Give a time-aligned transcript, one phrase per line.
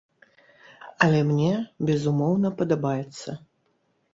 [1.05, 1.51] Але мне,
[1.91, 3.29] безумоўна, падабаецца.